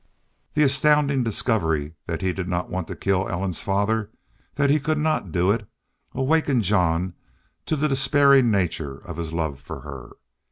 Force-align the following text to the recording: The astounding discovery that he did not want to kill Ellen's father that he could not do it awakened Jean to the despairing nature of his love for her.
The 0.55 0.63
astounding 0.63 1.21
discovery 1.21 1.93
that 2.07 2.23
he 2.23 2.33
did 2.33 2.47
not 2.47 2.71
want 2.71 2.87
to 2.87 2.95
kill 2.95 3.29
Ellen's 3.29 3.61
father 3.61 4.09
that 4.55 4.71
he 4.71 4.79
could 4.79 4.97
not 4.97 5.31
do 5.31 5.51
it 5.51 5.67
awakened 6.15 6.63
Jean 6.63 7.13
to 7.67 7.75
the 7.75 7.87
despairing 7.87 8.49
nature 8.49 8.97
of 8.97 9.17
his 9.17 9.31
love 9.31 9.59
for 9.59 9.81
her. 9.81 10.13